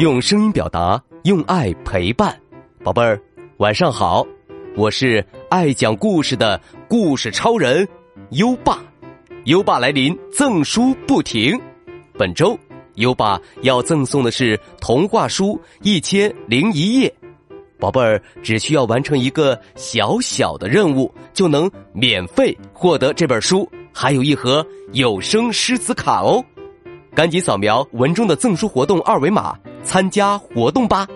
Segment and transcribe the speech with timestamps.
[0.00, 2.34] 用声音表达，用爱陪伴，
[2.82, 3.20] 宝贝儿，
[3.58, 4.26] 晚上好！
[4.74, 6.58] 我是爱讲故事的
[6.88, 7.86] 故事超人
[8.30, 8.78] 优爸，
[9.44, 11.54] 优爸来临，赠书不停。
[12.14, 12.58] 本周
[12.94, 17.14] 优爸要赠送的是童话书一千零一夜，
[17.78, 26.42] 宝贝儿只需要完成一个小小的任务，就能免费获得这本书，还有一盒有声诗词卡哦。
[27.14, 31.06] 赶紧扫描文中的赠书活动二维码，参加活动吧！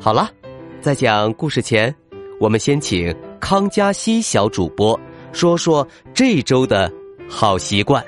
[0.00, 0.30] 好了，
[0.80, 1.94] 在讲故事前，
[2.40, 4.98] 我们先请康佳熙小主播
[5.32, 6.90] 说说这周的
[7.28, 8.04] 好习惯。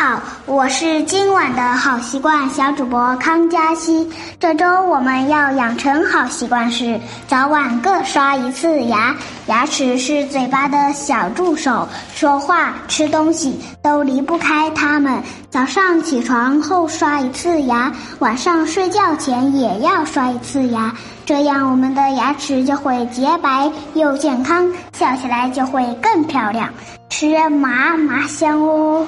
[0.00, 4.10] 好，我是今晚的好习惯小主播康佳熙。
[4.38, 9.14] 这周我们要养成好习惯是早晚各刷一次牙。
[9.44, 15.22] 牙齿是嘴巴的小助手，说话、吃东西都离不开它们。
[15.50, 20.90] 早上起床后刷一次牙，晚上睡觉前也要刷一次牙，
[21.26, 26.70] 这样我们的牙齿就会洁白又健康，笑起来就会更漂亮，
[27.10, 29.06] 吃麻麻香哦。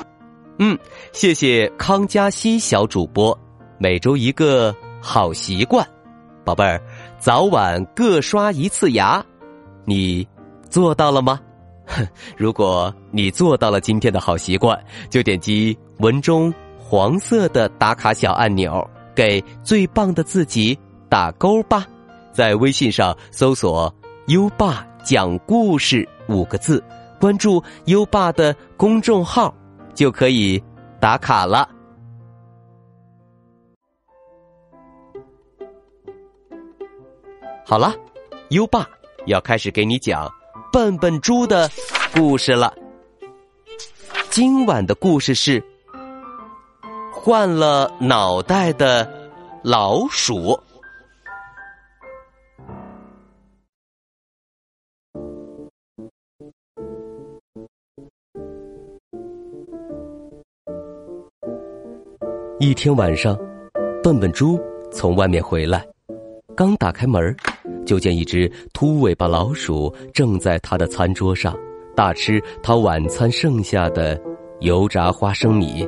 [0.58, 0.78] 嗯，
[1.12, 3.36] 谢谢康佳熙小主播，
[3.78, 5.86] 每周一个好习惯，
[6.44, 6.80] 宝贝儿，
[7.18, 9.24] 早晚各刷一次牙，
[9.84, 10.26] 你
[10.68, 11.40] 做到了吗？
[11.86, 14.78] 哼， 如果你做到了今天的好习惯，
[15.10, 21.86] 就点击文中黄色的打卡小按钮，给最棒的自己打勾吧。
[22.30, 23.92] 在微信上搜索
[24.28, 26.82] “优爸讲故事”五个字，
[27.18, 29.52] 关注优爸的公众号。
[29.94, 30.62] 就可以
[31.00, 31.68] 打卡了。
[37.64, 37.94] 好了，
[38.50, 38.86] 优爸
[39.26, 40.30] 要开始给你讲
[40.72, 41.70] 笨笨猪的
[42.14, 42.74] 故事了。
[44.28, 45.62] 今晚的故事是
[47.12, 49.10] 换了脑袋的
[49.62, 50.58] 老鼠。
[62.62, 63.36] 一天晚上，
[64.04, 64.56] 笨笨猪
[64.92, 65.84] 从外面回来，
[66.54, 67.36] 刚打开门，
[67.84, 71.58] 就见一只秃尾巴老鼠正在他的餐桌上
[71.96, 74.16] 大吃他晚餐剩下的
[74.60, 75.84] 油炸花生米。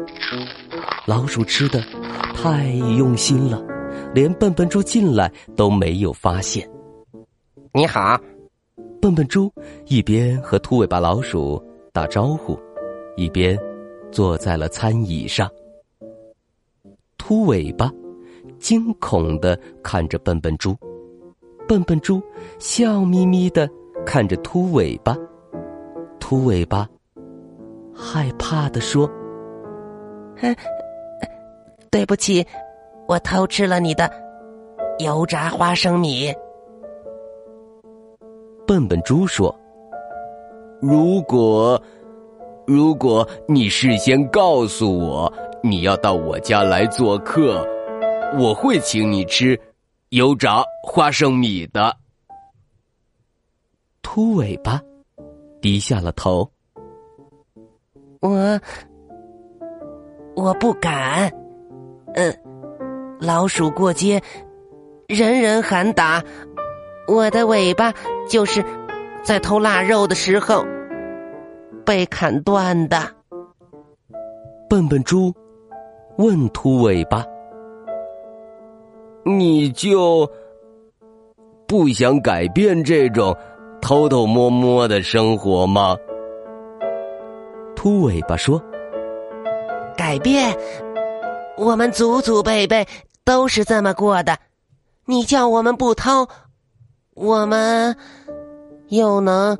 [1.06, 1.80] 老鼠吃的
[2.34, 2.66] 太
[2.98, 3.64] 用心了，
[4.12, 6.68] 连笨笨猪进来都没有发现。
[7.72, 8.20] 你好，
[9.00, 9.48] 笨笨猪
[9.86, 12.58] 一边和秃尾巴老鼠打招呼，
[13.16, 13.56] 一边
[14.10, 15.48] 坐在了餐椅上。
[17.26, 17.90] 秃尾巴
[18.58, 20.76] 惊恐的看着笨笨猪，
[21.66, 22.20] 笨笨猪
[22.58, 23.66] 笑眯眯的
[24.04, 25.16] 看着秃尾巴，
[26.20, 26.86] 秃尾巴
[27.94, 29.10] 害怕的说
[30.36, 30.54] ：“哼
[31.90, 32.46] 对不起，
[33.08, 34.10] 我偷吃了你的
[34.98, 36.30] 油炸花生米。”
[38.68, 39.54] 笨笨猪说
[40.78, 41.82] ：“如果
[42.66, 45.32] 如果你事先告诉我。”
[45.66, 47.66] 你要到我家来做客，
[48.38, 49.58] 我会请你吃
[50.10, 51.97] 油炸花生米的。
[54.02, 54.78] 秃尾巴
[55.62, 56.47] 低下了头，
[58.20, 58.60] 我
[60.36, 61.32] 我不敢。
[62.14, 62.38] 嗯，
[63.19, 64.22] 老鼠过街，
[65.08, 66.22] 人人喊打，
[67.08, 67.91] 我的尾巴
[68.28, 68.62] 就是
[69.22, 70.62] 在偷腊肉的时候
[71.86, 72.98] 被砍断的。
[74.69, 75.34] 笨笨猪。
[76.16, 77.25] 问秃尾巴
[79.26, 80.30] ：“你就
[81.66, 83.36] 不想改变这种
[83.80, 85.97] 偷偷摸摸的生活吗？”
[87.75, 88.62] 秃尾巴说
[89.98, 90.56] ：“改变，
[91.58, 92.86] 我们祖祖辈辈
[93.25, 94.38] 都是这么过的。
[95.06, 96.26] 你叫我们不偷，
[97.14, 97.94] 我们
[98.88, 99.58] 又能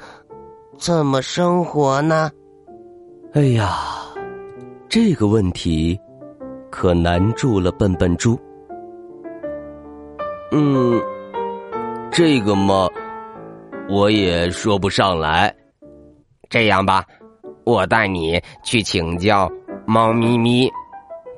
[0.79, 2.31] 怎么生活呢？”
[3.35, 3.77] 哎呀，
[4.89, 5.99] 这个问题。
[6.75, 8.37] 可难住了笨笨猪。
[10.51, 11.01] 嗯，
[12.11, 12.89] 这个嘛，
[13.89, 15.55] 我也说不上来。
[16.51, 17.05] 这样吧，
[17.65, 19.49] 我带你去请教
[19.87, 20.69] 猫咪咪，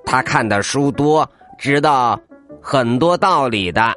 [0.07, 1.29] 他看的书多，
[1.59, 2.19] 知道
[2.63, 3.93] 很多道理的。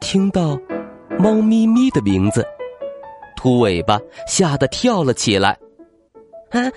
[0.00, 0.58] 听到
[1.18, 2.42] 猫咪咪的名字，
[3.36, 5.50] 秃尾巴吓得跳了起来。
[6.48, 6.72] 啊。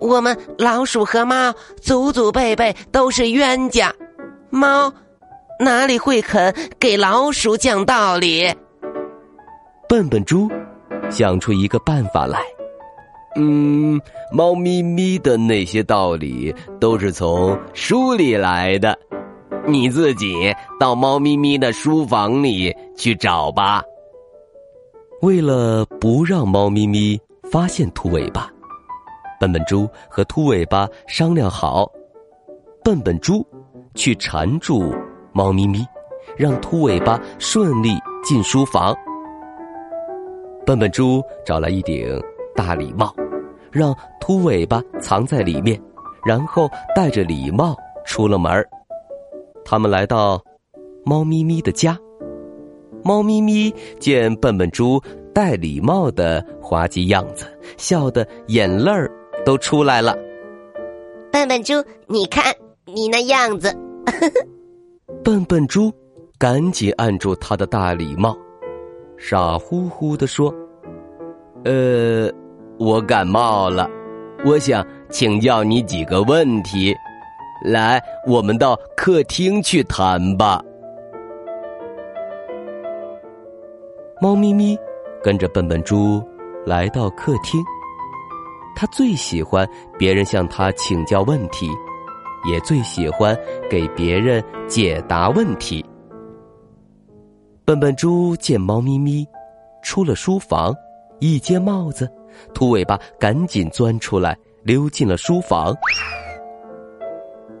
[0.00, 3.92] 我们老鼠和猫祖祖辈辈都是冤家，
[4.50, 4.92] 猫
[5.58, 8.52] 哪里会肯给老鼠讲道理？
[9.88, 10.50] 笨笨猪
[11.10, 12.40] 想出一个办法来，
[13.36, 14.00] 嗯，
[14.32, 18.98] 猫咪咪的那些道理都是从书里来的，
[19.66, 23.82] 你自己到猫咪咪的书房里去找吧。
[25.22, 27.18] 为了不让猫咪咪
[27.50, 28.50] 发现秃尾巴，
[29.40, 31.90] 笨笨猪和秃尾巴商量好，
[32.82, 33.46] 笨笨猪
[33.94, 34.94] 去缠住
[35.32, 35.86] 猫咪咪，
[36.36, 37.90] 让秃尾巴顺利
[38.22, 38.94] 进书房。
[40.64, 42.20] 笨笨猪找来一顶
[42.54, 43.14] 大礼帽。
[43.72, 45.76] 让秃尾巴藏在里面，
[46.24, 48.64] 然后戴着礼帽出了门
[49.64, 50.40] 他们来到
[51.04, 51.98] 猫咪咪的家，
[53.02, 55.02] 猫咪咪见笨笨猪
[55.34, 57.46] 戴礼帽的滑稽样子，
[57.76, 59.10] 笑得眼泪儿
[59.44, 60.16] 都出来了。
[61.30, 61.74] 笨笨猪，
[62.06, 62.54] 你看
[62.86, 63.74] 你那样子。
[65.22, 65.92] 笨笨猪
[66.38, 68.36] 赶紧按住他的大礼帽，
[69.16, 70.54] 傻乎乎的说
[71.64, 72.30] ：“呃。”
[72.76, 73.88] 我感冒了，
[74.44, 76.92] 我想请教你几个问题。
[77.64, 80.60] 来，我们到客厅去谈吧。
[84.20, 84.76] 猫咪咪
[85.22, 86.20] 跟着笨笨猪
[86.66, 87.62] 来到客厅，
[88.74, 89.68] 他最喜欢
[89.98, 91.68] 别人向他请教问题，
[92.50, 93.36] 也最喜欢
[93.70, 95.84] 给别人解答问题。
[97.64, 99.26] 笨笨猪见猫咪咪
[99.82, 100.74] 出了书房，
[101.18, 102.10] 一揭帽子。
[102.52, 105.72] 秃尾巴赶紧钻出来，溜进了书房。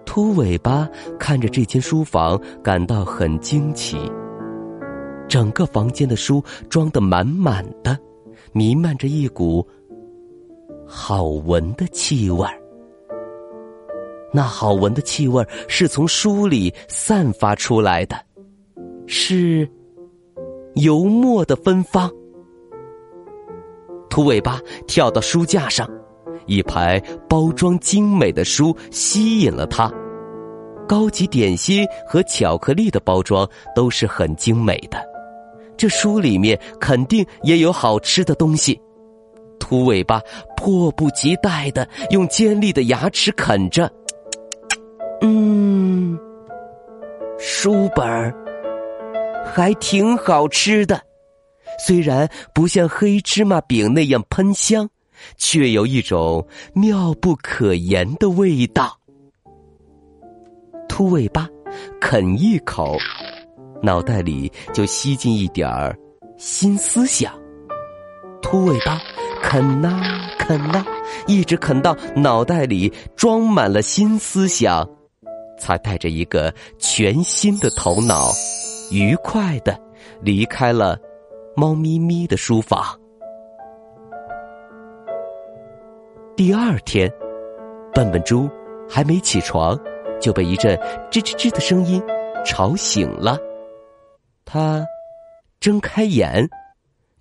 [0.04, 0.88] 秃尾巴
[1.18, 3.96] 看着这间书房，感到很惊奇。
[5.28, 7.96] 整个房间的书装得满满的，
[8.52, 9.66] 弥漫着一股
[10.86, 12.60] 好闻的气味儿。
[14.32, 18.16] 那好闻的气味是从书里散发出来的，
[19.06, 19.68] 是
[20.74, 22.10] 油墨的芬芳。
[24.10, 25.88] 秃尾巴跳到书架上，
[26.46, 29.92] 一排包装精美的书吸引了他。
[30.86, 34.98] 高级点心和巧克力的包装都是很精美的，
[35.76, 38.78] 这书里面肯定也有好吃的东西。
[39.58, 40.20] 秃尾巴
[40.56, 43.90] 迫不及待的用尖利的牙齿啃着，
[45.20, 46.18] 嗯，
[47.38, 48.34] 书本儿
[49.44, 51.00] 还挺好吃的。
[51.78, 54.88] 虽然不像黑芝麻饼那样喷香，
[55.36, 58.96] 却有一种妙不可言的味道。
[60.88, 61.48] 秃尾巴
[62.00, 62.96] 啃一口，
[63.82, 65.98] 脑袋里就吸进一点儿
[66.36, 67.34] 新思想。
[68.44, 69.00] 秃尾巴
[69.42, 69.98] 啃呐
[70.38, 70.84] 啃呐，
[71.26, 74.86] 一直啃到脑袋里装满了新思想，
[75.58, 78.28] 才带着一个全新的头脑，
[78.92, 79.76] 愉快的
[80.20, 80.98] 离开了。
[81.56, 82.84] 猫咪咪的书房。
[86.36, 87.10] 第二天，
[87.94, 88.50] 笨笨猪
[88.90, 89.78] 还没起床，
[90.20, 90.76] 就被一阵
[91.10, 92.02] 吱吱吱的声音
[92.44, 93.38] 吵醒了。
[94.44, 94.84] 他
[95.60, 96.46] 睁开眼，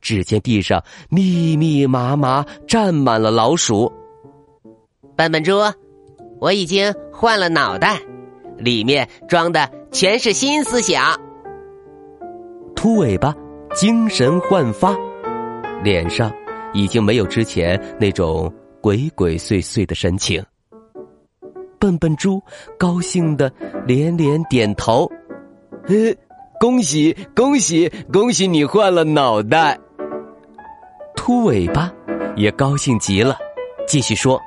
[0.03, 3.91] 只见地上密密麻麻站满了老鼠。
[5.15, 5.57] 笨笨猪，
[6.39, 7.99] 我已经换了脑袋，
[8.57, 11.19] 里面装的全是新思想。
[12.75, 13.33] 秃尾巴。
[13.75, 14.95] 精神焕发，
[15.83, 16.31] 脸上
[16.73, 20.45] 已经没有之前那种鬼鬼祟祟的神情。
[21.79, 22.39] 笨笨猪
[22.77, 23.51] 高兴的
[23.87, 25.11] 连连点头
[25.89, 26.15] ：“嘿，
[26.59, 29.79] 恭喜恭喜恭喜你换了脑袋！”
[31.15, 31.91] 秃尾巴
[32.35, 33.37] 也高兴极了，
[33.87, 34.39] 继续说：“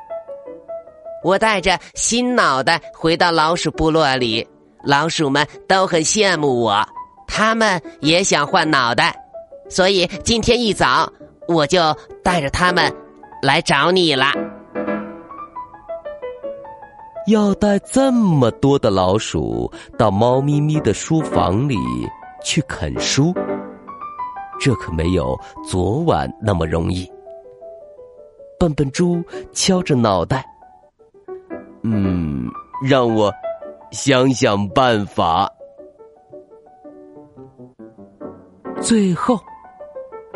[1.24, 4.46] 我带着新脑袋回到老鼠部落里，
[4.84, 6.86] 老鼠们都很羡慕我。”
[7.28, 9.14] 他们也想换脑袋，
[9.68, 11.12] 所以今天一早
[11.48, 12.90] 我就带着他们
[13.42, 14.26] 来找你了。
[17.26, 21.76] 要带这么多的老鼠到猫咪咪的书房里
[22.42, 23.34] 去啃书，
[24.58, 27.10] 这可没有昨晚那么容易。
[28.58, 29.22] 笨笨猪
[29.52, 30.44] 敲着脑袋，
[31.82, 32.48] 嗯，
[32.82, 33.32] 让我
[33.90, 35.50] 想想办法。
[38.80, 39.38] 最后，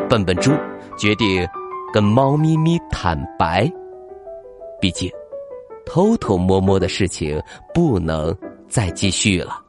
[0.08, 0.50] 笨笨猪
[0.96, 1.46] 决定
[1.92, 3.70] 跟猫咪咪坦白。
[4.80, 5.10] 毕竟，
[5.86, 7.40] 偷偷摸摸的事情
[7.74, 8.36] 不能
[8.68, 9.59] 再继续了。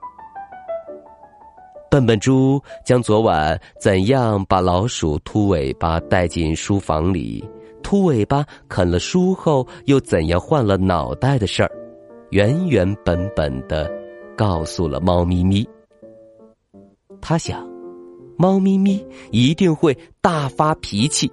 [1.92, 7.44] 笨笨猪将昨晚怎样把老鼠秃尾巴带进书房里，
[7.84, 11.70] 秃尾巴啃了书后又怎样换了脑袋的事儿，
[12.30, 13.92] 原原本本的
[14.38, 15.68] 告诉了猫咪咪。
[17.20, 17.70] 他想。
[18.38, 21.32] 猫咪咪一定会大发脾气，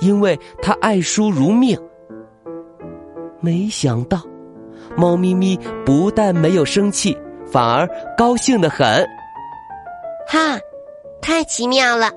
[0.00, 1.78] 因为它爱书如命，
[3.40, 4.20] 没想到，
[4.96, 7.86] 猫咪咪不但没有生气，反而
[8.16, 9.06] 高兴的很。
[10.28, 10.60] 哈，
[11.22, 12.10] 太奇妙了！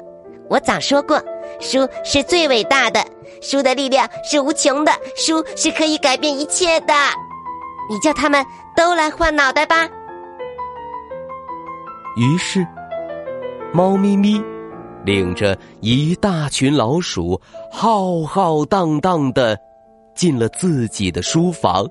[0.50, 1.18] 我早说过，
[1.62, 3.02] 书是最伟大的，
[3.42, 6.94] 书的力量是无穷的，书是可以改变一切的。
[7.90, 9.88] 你叫他们都来换脑袋吧。
[12.18, 12.68] 于是，
[13.72, 14.44] 猫咪咪
[15.06, 17.40] 领着一大群老鼠，
[17.72, 19.58] 浩浩荡荡的
[20.14, 21.88] 进了自己的书房。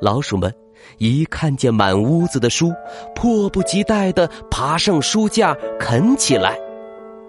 [0.00, 0.52] 老鼠们
[0.98, 2.72] 一看见满屋子的书，
[3.14, 6.58] 迫不及待的爬上书架啃起来，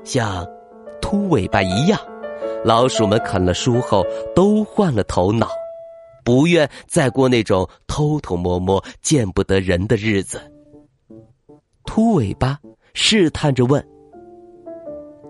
[0.04, 0.48] 像
[1.02, 2.00] 秃尾巴一样。
[2.64, 4.06] 老鼠们啃了书后，
[4.36, 5.50] 都换了头脑，
[6.24, 10.40] 不愿再过那种偷偷摸摸、见不得人的日子。
[11.86, 12.60] 秃尾巴
[12.94, 13.84] 试探着问：“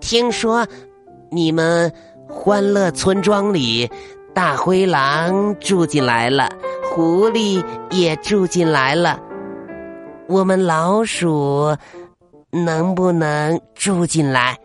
[0.01, 0.67] 听说
[1.31, 1.91] 你们
[2.27, 3.89] 欢乐村庄里
[4.33, 6.49] 大灰狼住进来了，
[6.93, 9.17] 狐狸也住进来了，
[10.27, 11.73] 我们老鼠
[12.51, 14.57] 能不能住进来？”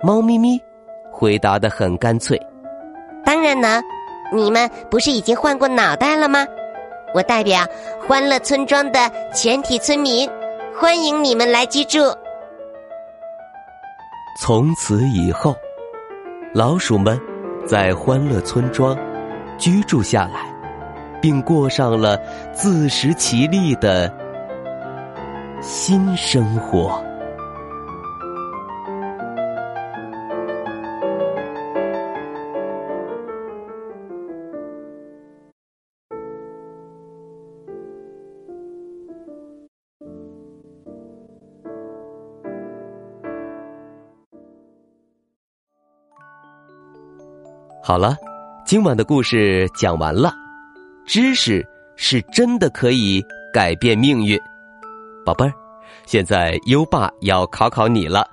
[0.00, 0.58] 猫咪咪
[1.12, 2.40] 回答的很干脆
[3.22, 3.82] ：“当然能，
[4.32, 6.46] 你们不是已经换过脑袋了吗？”
[7.14, 7.60] 我代表
[8.08, 8.98] 欢乐村庄的
[9.34, 10.26] 全体村民，
[10.74, 11.98] 欢迎你们来居住。
[14.40, 15.54] 从此以后，
[16.54, 17.20] 老鼠们
[17.66, 18.96] 在欢乐村庄
[19.58, 20.54] 居住下来，
[21.20, 22.16] 并过上了
[22.52, 24.12] 自食其力的
[25.60, 27.02] 新生活。
[47.82, 48.16] 好了，
[48.66, 50.34] 今晚的故事讲完了。
[51.06, 54.36] 知识是真的可以改变命运，
[55.24, 55.52] 宝贝儿。
[56.04, 58.26] 现在优爸要考考你了。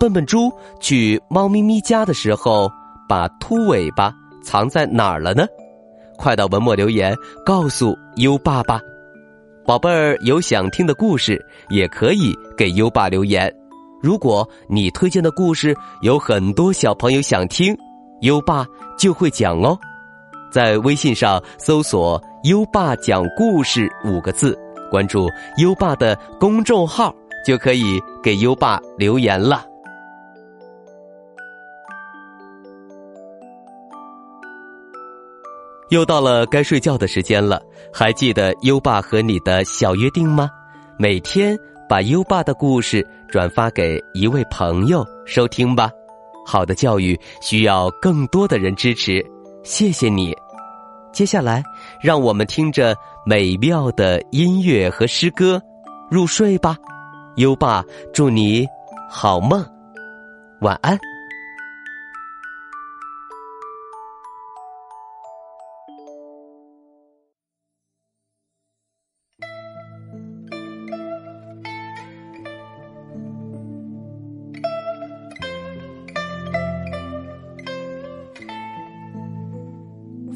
[0.00, 2.70] 笨笨猪去猫咪咪家的时候，
[3.06, 4.10] 把秃尾巴
[4.42, 5.44] 藏在哪儿了呢？
[6.16, 7.14] 快到文末留言
[7.44, 8.80] 告诉优爸吧。
[9.66, 13.54] 宝贝儿有想听的故事，也可以给优爸留言。
[14.02, 17.76] 如果你推荐的故事有很多小朋友想听。
[18.20, 18.66] 优爸
[18.98, 19.78] 就会讲哦，
[20.50, 24.58] 在微信上搜索“优爸讲故事”五个字，
[24.90, 29.64] 关注优爸的公众号，就可以给优爸留言了。
[35.90, 40.50] 又到了该睡觉的时间了，还记得优爸和你的小约定吗？
[40.98, 41.56] 每天
[41.88, 45.90] 把优爸的故事转发给一位朋友收听吧。
[46.46, 49.20] 好的教育需要更多的人支持，
[49.64, 50.32] 谢谢你。
[51.12, 51.62] 接下来，
[52.00, 55.60] 让我们听着美妙的音乐和诗歌
[56.08, 56.76] 入睡吧。
[57.36, 57.84] 优爸，
[58.14, 58.66] 祝你
[59.10, 59.64] 好梦，
[60.60, 60.96] 晚安。《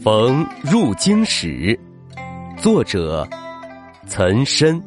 [0.03, 1.79] 逢入京使》
[2.63, 3.29] 作者
[4.07, 4.83] 岑参。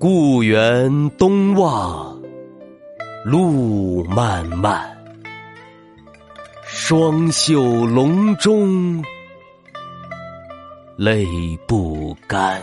[0.00, 2.20] 故园东望
[3.24, 4.84] 路漫漫，
[6.64, 9.00] 双袖龙钟
[10.96, 11.24] 泪
[11.68, 12.60] 不干。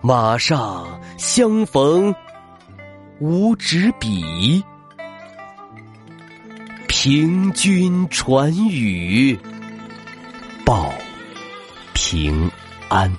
[0.00, 2.12] 马上相逢。
[3.18, 4.62] 无纸笔，
[6.86, 9.38] 凭君传语
[10.66, 10.92] 报
[11.94, 12.50] 平
[12.90, 13.10] 安。《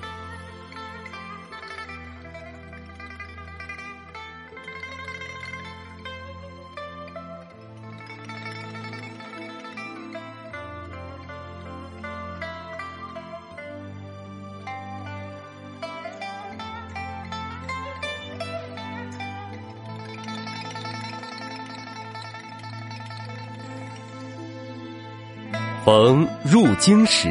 [25.88, 27.28] 逢入京使》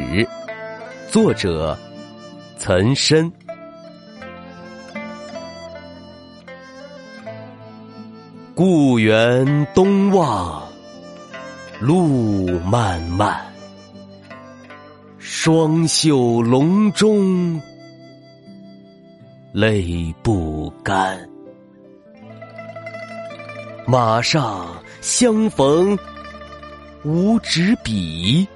[1.12, 1.78] 作者
[2.58, 3.32] 岑参。
[8.56, 10.68] 故园东望
[11.80, 13.46] 路漫漫，
[15.20, 17.62] 双袖龙钟
[19.52, 21.16] 泪不干。
[23.86, 24.66] 马上
[25.00, 25.96] 相逢
[27.04, 28.48] 无纸笔，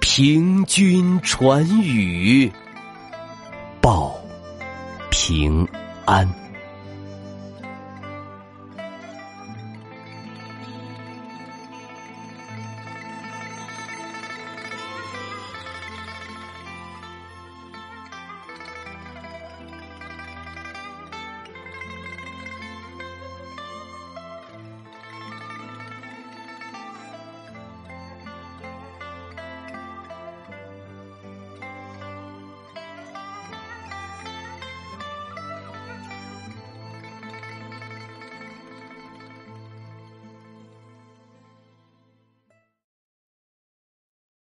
[0.00, 2.50] 凭君传语
[3.80, 4.18] 报
[5.10, 5.66] 平
[6.04, 6.28] 安。